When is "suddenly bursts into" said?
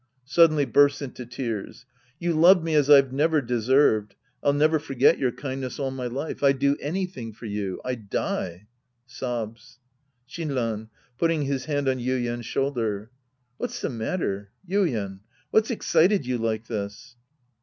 0.25-1.27